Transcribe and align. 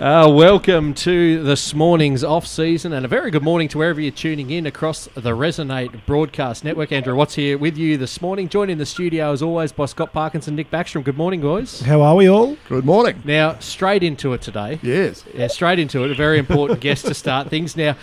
Uh, 0.00 0.26
welcome 0.32 0.94
to 0.94 1.42
this 1.42 1.74
morning's 1.74 2.24
off 2.24 2.46
season, 2.46 2.94
and 2.94 3.04
a 3.04 3.08
very 3.08 3.30
good 3.30 3.42
morning 3.42 3.68
to 3.68 3.76
wherever 3.76 4.00
you're 4.00 4.10
tuning 4.10 4.50
in 4.50 4.64
across 4.64 5.04
the 5.12 5.32
Resonate 5.32 6.06
Broadcast 6.06 6.64
Network. 6.64 6.90
Andrew 6.90 7.14
Watts 7.14 7.34
here 7.34 7.58
with 7.58 7.76
you 7.76 7.98
this 7.98 8.22
morning, 8.22 8.48
joined 8.48 8.70
in 8.70 8.78
the 8.78 8.86
studio 8.86 9.30
as 9.30 9.42
always 9.42 9.72
by 9.72 9.84
Scott 9.84 10.14
Parkinson, 10.14 10.56
Nick 10.56 10.70
Backstrom. 10.70 11.04
Good 11.04 11.18
morning, 11.18 11.42
guys. 11.42 11.82
How 11.82 12.00
are 12.00 12.16
we 12.16 12.30
all? 12.30 12.56
Good 12.66 12.86
morning. 12.86 13.20
Now, 13.26 13.58
straight 13.58 14.02
into 14.02 14.32
it 14.32 14.40
today. 14.40 14.78
Yes. 14.82 15.22
Yeah, 15.34 15.48
straight 15.48 15.78
into 15.78 16.02
it. 16.04 16.10
A 16.10 16.14
very 16.14 16.38
important 16.38 16.80
guest 16.80 17.04
to 17.04 17.12
start 17.12 17.50
things. 17.50 17.76
Now, 17.76 17.94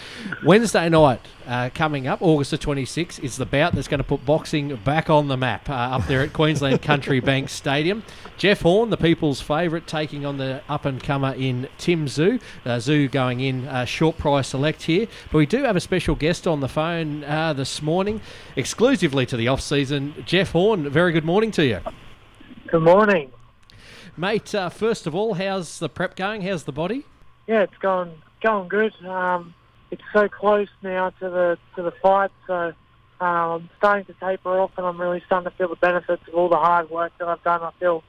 Wednesday 0.45 0.89
night 0.89 1.21
uh, 1.47 1.69
coming 1.73 2.07
up, 2.07 2.21
August 2.21 2.51
the 2.51 2.57
26th, 2.57 3.23
is 3.23 3.37
the 3.37 3.45
bout 3.45 3.73
that's 3.73 3.87
going 3.87 3.99
to 3.99 4.03
put 4.03 4.25
boxing 4.25 4.75
back 4.77 5.09
on 5.09 5.27
the 5.27 5.37
map 5.37 5.69
uh, 5.69 5.73
up 5.73 6.05
there 6.05 6.21
at 6.21 6.33
Queensland 6.33 6.81
Country 6.81 7.19
Bank 7.19 7.49
Stadium. 7.49 8.03
Jeff 8.37 8.61
Horn, 8.61 8.89
the 8.89 8.97
people's 8.97 9.41
favourite, 9.41 9.87
taking 9.87 10.25
on 10.25 10.37
the 10.37 10.61
up 10.67 10.85
and 10.85 11.01
comer 11.01 11.33
in 11.33 11.67
Tim 11.77 12.05
Tszyu. 12.05 12.41
Uh, 12.65 12.69
Tszyu 12.77 13.09
going 13.09 13.39
in 13.39 13.67
uh, 13.67 13.85
short 13.85 14.17
price 14.17 14.49
select 14.49 14.83
here. 14.83 15.07
But 15.31 15.37
we 15.37 15.45
do 15.45 15.63
have 15.63 15.75
a 15.75 15.81
special 15.81 16.15
guest 16.15 16.45
on 16.45 16.59
the 16.59 16.67
phone 16.67 17.23
uh, 17.23 17.53
this 17.53 17.81
morning, 17.81 18.21
exclusively 18.55 19.25
to 19.25 19.37
the 19.37 19.47
off 19.47 19.61
season. 19.61 20.13
Jeff 20.25 20.51
Horn, 20.51 20.89
very 20.89 21.11
good 21.11 21.25
morning 21.25 21.51
to 21.51 21.65
you. 21.65 21.79
Good 22.67 22.83
morning. 22.83 23.31
Mate, 24.17 24.53
uh, 24.53 24.69
first 24.69 25.07
of 25.07 25.15
all, 25.15 25.35
how's 25.35 25.79
the 25.79 25.87
prep 25.87 26.15
going? 26.15 26.41
How's 26.41 26.63
the 26.63 26.71
body? 26.71 27.05
Yeah, 27.47 27.61
it's 27.61 27.77
going 27.77 28.11
going 28.41 28.67
good. 28.67 28.93
Um, 29.05 29.53
it's 29.91 30.03
so 30.13 30.27
close 30.27 30.69
now 30.81 31.09
to 31.11 31.29
the 31.29 31.57
to 31.75 31.83
the 31.83 31.91
fight, 31.91 32.31
so 32.45 32.73
um, 33.19 33.27
I'm 33.29 33.69
starting 33.77 34.05
to 34.05 34.13
taper 34.13 34.59
off, 34.59 34.71
and 34.77 34.85
I'm 34.85 34.99
really 34.99 35.23
starting 35.25 35.49
to 35.49 35.57
feel 35.57 35.69
the 35.69 35.75
benefits 35.75 36.27
of 36.27 36.33
all 36.33 36.49
the 36.49 36.57
hard 36.57 36.89
work 36.89 37.13
that 37.19 37.27
I've 37.27 37.43
done. 37.43 37.61
I 37.61 37.71
feel 37.79 38.03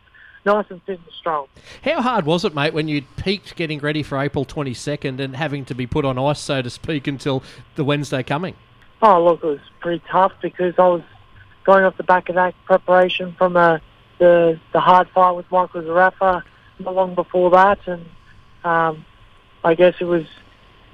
nice 0.45 0.67
and 0.71 0.83
fit 0.83 0.99
and 0.99 1.13
strong. 1.19 1.47
How 1.83 2.03
hard 2.03 2.27
was 2.27 2.45
it, 2.45 2.55
mate, 2.55 2.75
when 2.75 2.89
you 2.89 3.03
peaked 3.17 3.57
getting 3.57 3.81
ready 3.81 4.03
for 4.03 4.19
April 4.19 4.45
22nd 4.45 5.21
and 5.21 5.37
having 5.37 5.65
to 5.67 5.75
be 5.75 5.87
put 5.87 6.05
on 6.05 6.19
ice, 6.19 6.41
so 6.41 6.63
to 6.63 6.71
speak, 6.71 7.07
until 7.07 7.43
the 7.75 7.85
Wednesday 7.85 8.23
coming? 8.23 8.55
Oh, 9.01 9.25
look, 9.25 9.42
it 9.42 9.47
was 9.47 9.61
pretty 9.81 10.03
tough 10.11 10.33
because 10.42 10.75
I 10.79 10.89
was 10.89 11.03
going 11.65 11.85
off 11.85 11.97
the 11.97 12.03
back 12.03 12.29
of 12.29 12.35
that 12.35 12.55
preparation 12.65 13.35
from 13.39 13.57
uh, 13.57 13.79
the 14.19 14.59
the 14.73 14.81
hard 14.81 15.09
fight 15.11 15.33
with 15.33 15.51
Michael 15.51 15.83
Zarafa 15.83 16.42
not 16.81 16.95
long 16.95 17.15
before 17.15 17.51
that, 17.51 17.79
and 17.87 18.05
um, 18.65 19.05
I 19.65 19.75
guess 19.75 19.95
it 20.01 20.05
was 20.05 20.25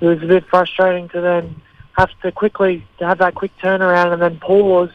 it 0.00 0.06
was 0.06 0.22
a 0.22 0.26
bit 0.26 0.46
frustrating 0.46 1.08
to 1.10 1.20
then 1.20 1.60
have 1.92 2.10
to 2.22 2.32
quickly 2.32 2.86
to 2.98 3.06
have 3.06 3.18
that 3.18 3.34
quick 3.34 3.56
turnaround 3.58 4.12
and 4.12 4.20
then 4.20 4.38
pause 4.38 4.90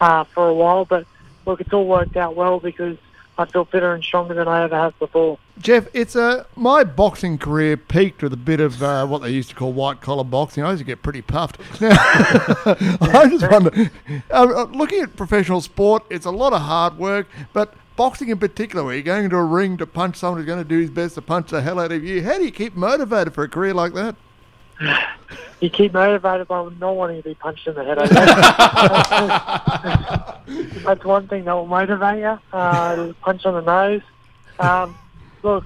uh, 0.00 0.24
for 0.24 0.48
a 0.48 0.54
while. 0.54 0.84
But 0.84 1.06
look, 1.46 1.60
it's 1.60 1.72
all 1.72 1.86
worked 1.86 2.16
out 2.16 2.36
well 2.36 2.60
because 2.60 2.98
I 3.38 3.44
feel 3.44 3.64
fitter 3.64 3.92
and 3.92 4.02
stronger 4.02 4.34
than 4.34 4.48
I 4.48 4.62
ever 4.64 4.76
have 4.76 4.98
before. 4.98 5.38
Jeff, 5.58 5.88
it's 5.94 6.16
uh, 6.16 6.44
my 6.54 6.84
boxing 6.84 7.38
career 7.38 7.76
peaked 7.76 8.22
with 8.22 8.32
a 8.32 8.38
bit 8.38 8.60
of 8.60 8.82
uh, 8.82 9.06
what 9.06 9.22
they 9.22 9.30
used 9.30 9.50
to 9.50 9.54
call 9.54 9.72
white 9.72 10.00
collar 10.00 10.24
boxing. 10.24 10.64
I 10.64 10.70
used 10.70 10.80
to 10.80 10.84
get 10.84 11.02
pretty 11.02 11.22
puffed. 11.22 11.58
Now, 11.80 11.90
I 11.98 13.28
just 13.30 13.50
wonder, 13.50 13.90
uh, 14.30 14.64
looking 14.72 15.00
at 15.00 15.16
professional 15.16 15.60
sport, 15.60 16.04
it's 16.10 16.26
a 16.26 16.30
lot 16.30 16.52
of 16.52 16.62
hard 16.62 16.98
work, 16.98 17.26
but 17.52 17.74
boxing 17.96 18.28
in 18.28 18.38
particular, 18.38 18.84
where 18.84 18.94
you're 18.94 19.02
going 19.02 19.24
into 19.24 19.36
a 19.36 19.44
ring 19.44 19.76
to 19.78 19.86
punch 19.86 20.16
someone 20.16 20.38
who's 20.38 20.46
going 20.46 20.62
to 20.62 20.68
do 20.68 20.78
his 20.78 20.90
best 20.90 21.14
to 21.14 21.22
punch 21.22 21.50
the 21.50 21.62
hell 21.62 21.78
out 21.78 21.92
of 21.92 22.04
you, 22.04 22.22
how 22.22 22.38
do 22.38 22.44
you 22.44 22.52
keep 22.52 22.74
motivated 22.74 23.34
for 23.34 23.44
a 23.44 23.48
career 23.48 23.74
like 23.74 23.94
that? 23.94 24.16
You 25.58 25.70
keep 25.70 25.94
motivated 25.94 26.48
by 26.48 26.68
not 26.78 26.96
wanting 26.96 27.22
to 27.22 27.22
be 27.26 27.34
punched 27.34 27.66
in 27.66 27.74
the 27.74 27.82
head. 27.82 27.98
I 27.98 28.06
guess. 30.46 30.82
That's 30.84 31.02
one 31.02 31.28
thing 31.28 31.46
that 31.46 31.54
will 31.54 31.66
motivate 31.66 32.18
you. 32.18 32.38
Uh, 32.52 33.14
punch 33.22 33.46
on 33.46 33.54
the 33.54 33.62
nose. 33.62 34.02
Um, 34.58 34.94
look, 35.42 35.64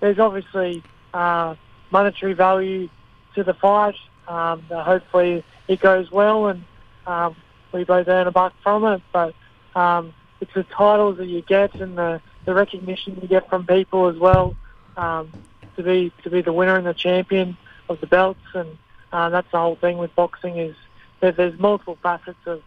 there's 0.00 0.18
obviously 0.18 0.82
uh, 1.14 1.54
monetary 1.92 2.32
value 2.32 2.88
to 3.36 3.44
the 3.44 3.54
fight. 3.54 3.94
Um, 4.26 4.62
hopefully 4.62 5.44
it 5.68 5.78
goes 5.78 6.10
well 6.10 6.48
and 6.48 6.64
um, 7.06 7.36
we 7.72 7.84
both 7.84 8.08
earn 8.08 8.26
a 8.26 8.32
buck 8.32 8.52
from 8.64 8.84
it. 8.84 9.00
But 9.12 9.32
um, 9.76 10.12
it's 10.40 10.54
the 10.54 10.64
titles 10.64 11.18
that 11.18 11.26
you 11.26 11.42
get 11.42 11.76
and 11.76 11.96
the, 11.96 12.20
the 12.46 12.54
recognition 12.54 13.16
you 13.22 13.28
get 13.28 13.48
from 13.48 13.64
people 13.64 14.08
as 14.08 14.16
well 14.16 14.56
um, 14.96 15.30
to 15.76 15.84
be 15.84 16.12
to 16.24 16.30
be 16.30 16.40
the 16.42 16.52
winner 16.52 16.76
and 16.76 16.84
the 16.84 16.94
champion 16.94 17.56
of 17.90 18.00
the 18.00 18.06
belts. 18.06 18.40
And 18.54 18.78
uh, 19.12 19.28
that's 19.28 19.50
the 19.50 19.58
whole 19.58 19.76
thing 19.76 19.98
with 19.98 20.14
boxing 20.14 20.56
is 20.56 20.74
that 21.20 21.36
there's 21.36 21.58
multiple 21.58 21.98
facets 22.02 22.38
of 22.46 22.62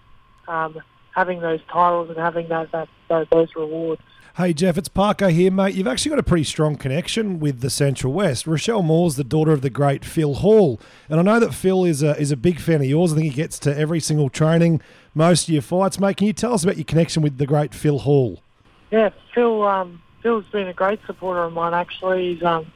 um, 0.48 0.82
having 1.16 1.42
those 1.42 1.62
titles 1.72 2.10
and 2.10 2.18
having 2.18 2.48
that, 2.50 2.72
that, 2.72 2.90
that 3.10 3.30
those 3.30 3.56
rewards. 3.56 4.02
Hey 4.36 4.52
Jeff, 4.52 4.80
it's 4.80 4.90
Parko 4.90 5.32
here, 5.32 5.52
mate. 5.52 5.76
You've 5.76 5.86
actually 5.86 6.10
got 6.10 6.18
a 6.18 6.24
pretty 6.24 6.44
strong 6.44 6.76
connection 6.76 7.40
with 7.40 7.62
the 7.62 7.70
Central 7.70 8.14
West. 8.14 8.48
Rochelle 8.48 8.82
Moore's 8.82 9.16
the 9.16 9.24
daughter 9.24 9.52
of 9.52 9.62
the 9.62 9.70
great 9.70 10.04
Phil 10.04 10.34
Hall, 10.34 10.82
and 11.08 11.20
I 11.20 11.24
know 11.24 11.40
that 11.40 11.54
Phil 11.54 11.86
is 11.86 12.02
a 12.02 12.20
is 12.20 12.32
a 12.32 12.36
big 12.36 12.60
fan 12.60 12.82
of 12.82 12.88
yours. 12.88 13.14
I 13.14 13.18
think 13.18 13.32
he 13.32 13.36
gets 13.36 13.60
to 13.60 13.78
every 13.78 14.00
single 14.00 14.30
training, 14.30 14.82
most 15.14 15.48
of 15.48 15.54
your 15.54 15.62
fights, 15.62 16.00
mate. 16.00 16.18
Can 16.18 16.26
you 16.26 16.34
tell 16.34 16.52
us 16.52 16.64
about 16.64 16.78
your 16.78 16.84
connection 16.84 17.22
with 17.22 17.38
the 17.38 17.46
great 17.46 17.76
Phil 17.76 18.00
Hall? 18.00 18.42
Yeah, 18.90 19.10
Phil. 19.36 19.62
Um, 19.68 20.02
Phil's 20.24 20.46
been 20.52 20.68
a 20.68 20.74
great 20.74 21.00
supporter 21.06 21.44
of 21.44 21.54
mine. 21.54 21.76
Actually, 21.76 22.34
he's 22.34 22.44
um, 22.44 22.72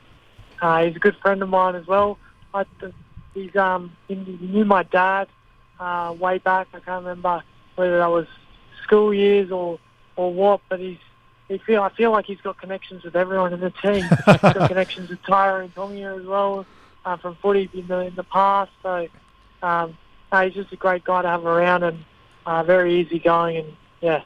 uh, 0.62 0.86
he's 0.86 0.96
a 0.96 1.00
good 1.00 1.16
friend 1.24 1.42
of 1.42 1.50
mine 1.50 1.74
as 1.74 1.88
well. 1.88 2.20
I, 2.54 2.66
he's 3.34 3.56
um, 3.56 3.96
he, 4.08 4.16
he 4.16 4.48
knew 4.48 4.66
my 4.66 4.84
dad 4.84 5.28
uh, 5.80 6.16
way 6.18 6.38
back. 6.40 6.68
I 6.74 6.80
can't 6.80 7.04
remember 7.04 7.44
whether 7.76 7.98
that 8.00 8.10
was 8.10 8.28
school 8.84 9.14
years 9.14 9.52
or 9.52 9.80
or 10.16 10.34
what, 10.34 10.62
but 10.70 10.80
he's 10.80 10.98
he 11.48 11.58
feel 11.60 11.82
I 11.84 11.90
feel 11.90 12.12
like 12.12 12.26
he's 12.26 12.42
got 12.42 12.58
connections 12.60 13.04
with 13.04 13.16
everyone 13.16 13.54
in 13.54 13.60
the 13.60 13.72
team. 13.72 14.04
he's 14.26 14.38
got 14.38 14.68
connections 14.68 15.10
with 15.10 15.22
Tyra 15.24 15.64
and 15.64 15.74
Tongia 15.76 16.20
as 16.20 16.26
well 16.26 16.66
uh, 17.06 17.18
from 17.18 17.36
footy 17.36 17.70
in 17.74 17.88
the 17.88 18.00
in 18.00 18.16
the 18.16 18.24
past. 18.24 18.72
So 18.84 19.08
um, 19.62 19.98
no, 20.32 20.42
he's 20.42 20.54
just 20.54 20.72
a 20.72 20.76
great 20.76 21.04
guy 21.04 21.22
to 21.22 21.28
have 21.28 21.46
around 21.46 21.84
and 21.84 22.06
uh, 22.46 22.64
very 22.64 23.02
easygoing 23.02 23.58
and 23.58 23.76
yeah. 24.02 24.24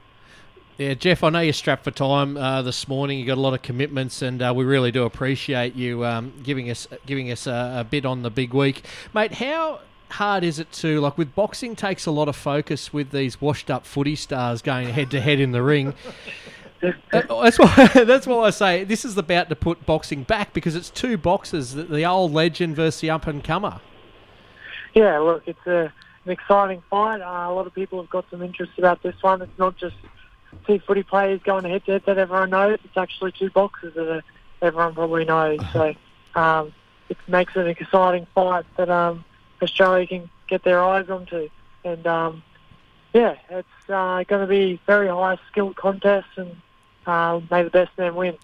Yeah, 0.81 0.95
Jeff, 0.95 1.23
I 1.23 1.29
know 1.29 1.41
you're 1.41 1.53
strapped 1.53 1.83
for 1.83 1.91
time 1.91 2.35
uh, 2.37 2.63
this 2.63 2.87
morning. 2.87 3.19
You've 3.19 3.27
got 3.27 3.37
a 3.37 3.41
lot 3.41 3.53
of 3.53 3.61
commitments, 3.61 4.23
and 4.23 4.41
uh, 4.41 4.51
we 4.55 4.63
really 4.65 4.91
do 4.91 5.03
appreciate 5.03 5.75
you 5.75 6.03
um, 6.03 6.33
giving 6.41 6.71
us 6.71 6.87
giving 7.05 7.29
us 7.29 7.45
a, 7.45 7.75
a 7.81 7.83
bit 7.83 8.03
on 8.03 8.23
the 8.23 8.31
big 8.31 8.51
week, 8.51 8.83
mate. 9.13 9.33
How 9.33 9.81
hard 10.09 10.43
is 10.43 10.57
it 10.57 10.71
to 10.71 10.99
like 10.99 11.19
with 11.19 11.35
boxing 11.35 11.75
takes 11.75 12.07
a 12.07 12.11
lot 12.11 12.27
of 12.27 12.35
focus 12.35 12.91
with 12.91 13.11
these 13.11 13.39
washed 13.39 13.69
up 13.69 13.85
footy 13.85 14.15
stars 14.15 14.63
going 14.63 14.89
head 14.89 15.11
to 15.11 15.21
head 15.21 15.39
in 15.39 15.51
the 15.51 15.61
ring. 15.61 15.93
Uh, 16.83 17.43
that's 17.43 17.59
why. 17.59 17.91
That's 17.93 18.25
why 18.25 18.37
I 18.39 18.49
say 18.49 18.83
this 18.83 19.05
is 19.05 19.15
about 19.15 19.49
to 19.49 19.55
put 19.55 19.85
boxing 19.85 20.23
back 20.23 20.51
because 20.51 20.75
it's 20.75 20.89
two 20.89 21.15
boxers: 21.15 21.73
the, 21.73 21.83
the 21.83 22.03
old 22.05 22.33
legend 22.33 22.75
versus 22.75 23.01
the 23.01 23.11
up 23.11 23.27
and 23.27 23.43
comer. 23.43 23.79
Yeah, 24.95 25.19
look, 25.19 25.43
it's 25.45 25.63
a, 25.67 25.93
an 26.25 26.31
exciting 26.31 26.81
fight. 26.89 27.21
Uh, 27.21 27.51
a 27.51 27.53
lot 27.53 27.67
of 27.67 27.75
people 27.75 28.01
have 28.01 28.09
got 28.09 28.25
some 28.31 28.41
interest 28.41 28.71
about 28.79 29.03
this 29.03 29.13
one. 29.21 29.43
It's 29.43 29.59
not 29.59 29.77
just 29.77 29.93
two 30.66 30.79
footy 30.79 31.03
players 31.03 31.41
going 31.44 31.66
head 31.66 31.85
to 31.85 31.94
head 31.94 32.03
that 32.06 32.17
everyone 32.17 32.50
knows. 32.50 32.79
It's 32.84 32.97
actually 32.97 33.31
two 33.31 33.50
boxers 33.50 33.94
that 33.94 34.23
everyone 34.62 34.94
probably 34.94 35.25
knows. 35.25 35.59
So 35.73 35.94
um, 36.35 36.73
it 37.09 37.17
makes 37.28 37.56
it 37.56 37.62
an 37.62 37.67
exciting 37.67 38.28
fight 38.34 38.66
that 38.78 38.90
um, 38.90 39.25
Australia 39.61 40.07
can 40.07 40.29
get 40.47 40.63
their 40.63 40.81
eyes 40.81 41.09
onto. 41.09 41.50
And 41.84 42.06
um, 42.07 42.44
yeah, 43.13 43.35
it's 43.50 43.90
uh, 43.90 44.23
going 44.23 44.41
to 44.41 44.47
be 44.47 44.79
very 44.85 45.07
high 45.07 45.38
skilled 45.50 45.75
contest 45.75 46.28
and 46.38 46.56
uh, 47.06 47.41
may 47.50 47.63
the 47.63 47.69
best 47.69 47.97
man 47.97 48.16
win. 48.16 48.38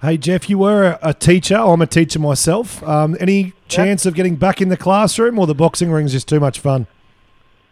Hey 0.00 0.18
Jeff, 0.18 0.50
you 0.50 0.58
were 0.58 0.98
a, 1.02 1.14
teacher. 1.14 1.56
I'm 1.56 1.80
a 1.80 1.86
teacher 1.86 2.18
myself. 2.18 2.82
Um, 2.82 3.16
any 3.20 3.54
chance 3.68 4.04
of 4.06 4.14
getting 4.14 4.36
back 4.36 4.60
in 4.60 4.68
the 4.68 4.76
classroom, 4.76 5.38
or 5.38 5.46
the 5.46 5.54
boxing 5.54 5.90
ring's 5.90 6.12
just 6.12 6.28
too 6.28 6.38
much 6.38 6.60
fun? 6.60 6.86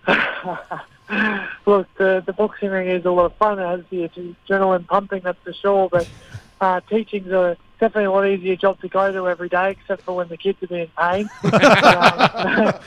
Look, 1.66 1.88
the, 1.96 2.22
the 2.24 2.32
boxing 2.32 2.70
ring 2.70 2.88
is 2.88 3.04
a 3.04 3.10
lot 3.10 3.26
of 3.26 3.36
fun. 3.36 3.58
It 3.58 3.66
has 3.66 3.80
the 3.90 4.08
adrenaline 4.48 4.86
pumping, 4.86 5.22
that's 5.22 5.38
for 5.42 5.52
sure. 5.52 5.88
But 5.88 6.08
uh, 6.60 6.80
teaching's 6.88 7.28
a 7.28 7.56
definitely 7.80 8.04
a 8.04 8.10
lot 8.10 8.26
easier 8.26 8.56
job 8.56 8.80
to 8.80 8.88
go 8.88 9.12
to 9.12 9.28
every 9.28 9.48
day, 9.48 9.72
except 9.72 10.02
for 10.02 10.16
when 10.16 10.28
the 10.28 10.36
kids 10.36 10.62
are 10.62 10.66
being 10.68 10.90
pain. 10.98 11.28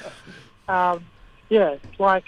um, 0.67 0.75
um, 0.75 1.05
yeah, 1.49 1.71
it's 1.71 1.99
like 1.99 2.25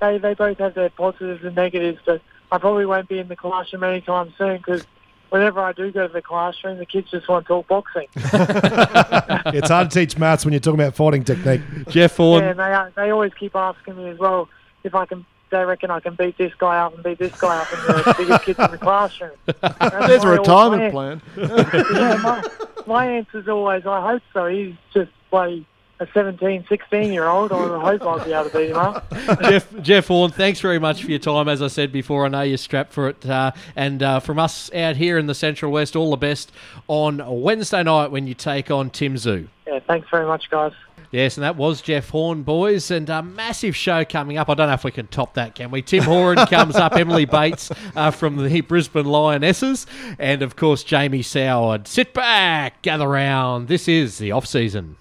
they 0.00 0.18
they 0.18 0.34
both 0.34 0.58
have 0.58 0.74
their 0.74 0.90
positives 0.90 1.44
and 1.44 1.54
negatives, 1.54 2.00
but 2.04 2.20
I 2.50 2.58
probably 2.58 2.86
won't 2.86 3.08
be 3.08 3.18
in 3.18 3.28
the 3.28 3.36
classroom 3.36 3.84
anytime 3.84 4.32
soon 4.36 4.56
because 4.56 4.84
whenever 5.30 5.60
I 5.60 5.72
do 5.72 5.92
go 5.92 6.06
to 6.06 6.12
the 6.12 6.22
classroom, 6.22 6.78
the 6.78 6.86
kids 6.86 7.10
just 7.10 7.28
want 7.28 7.46
to 7.46 7.48
talk 7.48 7.68
boxing. 7.68 8.08
it's 8.14 9.68
hard 9.68 9.90
to 9.90 10.00
teach 10.00 10.18
maths 10.18 10.44
when 10.44 10.52
you're 10.52 10.60
talking 10.60 10.80
about 10.80 10.96
fighting 10.96 11.22
technique. 11.22 11.60
Jeff 11.88 12.16
Horn. 12.16 12.42
Yeah, 12.42 12.50
and 12.50 12.94
they 12.96 13.02
they 13.02 13.10
always 13.10 13.34
keep 13.34 13.54
asking 13.54 13.96
me 13.96 14.08
as 14.08 14.18
well 14.18 14.48
if 14.84 14.94
I 14.94 15.06
can. 15.06 15.24
They 15.50 15.64
reckon 15.64 15.90
I 15.90 16.00
can 16.00 16.14
beat 16.14 16.36
this 16.36 16.52
guy 16.58 16.78
up 16.78 16.94
and 16.94 17.02
beat 17.02 17.18
this 17.18 17.34
guy 17.40 17.56
up, 17.56 17.72
and 17.72 18.04
the 18.04 18.14
biggest 18.18 18.44
kids 18.44 18.58
in 18.58 18.70
the 18.70 18.76
classroom. 18.76 19.30
That's 19.62 20.06
There's 20.06 20.22
a 20.24 20.28
retirement 20.28 20.82
my- 20.82 20.90
plan. 20.90 21.22
yeah, 21.38 22.20
my, 22.22 22.44
my 22.86 23.06
answer's 23.06 23.48
always, 23.48 23.86
I 23.86 24.06
hope 24.06 24.22
so. 24.34 24.46
He's 24.46 24.74
just 24.92 25.10
bloody 25.30 25.64
a 26.00 26.06
17, 26.14 26.64
16 26.68 27.12
year 27.12 27.26
old, 27.26 27.50
I 27.50 27.80
hope 27.80 28.02
I'll 28.02 28.24
be 28.24 28.32
able 28.32 28.50
to 28.50 28.56
beat 28.56 28.70
him 28.70 28.76
up. 28.76 29.10
Jeff 29.42 29.82
Jeff 29.82 30.06
Horn, 30.06 30.30
thanks 30.30 30.60
very 30.60 30.78
much 30.78 31.02
for 31.02 31.10
your 31.10 31.18
time. 31.18 31.48
As 31.48 31.60
I 31.60 31.66
said 31.66 31.90
before, 31.90 32.24
I 32.24 32.28
know 32.28 32.42
you're 32.42 32.56
strapped 32.56 32.92
for 32.92 33.08
it. 33.08 33.26
Uh, 33.28 33.52
and 33.74 34.02
uh, 34.02 34.20
from 34.20 34.38
us 34.38 34.72
out 34.72 34.96
here 34.96 35.18
in 35.18 35.26
the 35.26 35.34
Central 35.34 35.72
West, 35.72 35.96
all 35.96 36.10
the 36.10 36.16
best 36.16 36.52
on 36.86 37.22
Wednesday 37.42 37.82
night 37.82 38.10
when 38.10 38.26
you 38.26 38.34
take 38.34 38.70
on 38.70 38.90
Tim 38.90 39.14
Tszyu. 39.14 39.48
Yeah, 39.66 39.80
thanks 39.80 40.08
very 40.10 40.26
much, 40.26 40.48
guys. 40.50 40.72
Yes, 41.10 41.38
and 41.38 41.44
that 41.44 41.56
was 41.56 41.80
Jeff 41.80 42.10
Horn, 42.10 42.42
boys, 42.42 42.90
and 42.90 43.08
a 43.08 43.22
massive 43.22 43.74
show 43.74 44.04
coming 44.04 44.36
up. 44.36 44.50
I 44.50 44.54
don't 44.54 44.68
know 44.68 44.74
if 44.74 44.84
we 44.84 44.90
can 44.90 45.06
top 45.06 45.34
that, 45.34 45.54
can 45.54 45.70
we? 45.70 45.80
Tim 45.80 46.04
Horan 46.04 46.46
comes 46.46 46.76
up, 46.76 46.94
Emily 46.94 47.24
Bates 47.24 47.70
uh, 47.96 48.10
from 48.10 48.36
the 48.36 48.60
Brisbane 48.60 49.06
Lionesses, 49.06 49.86
and 50.18 50.42
of 50.42 50.56
course 50.56 50.84
Jamie 50.84 51.22
Soward. 51.22 51.86
Sit 51.86 52.12
back, 52.12 52.82
gather 52.82 53.08
round. 53.08 53.68
This 53.68 53.88
is 53.88 54.18
the 54.18 54.32
off 54.32 54.46
season. 54.46 54.96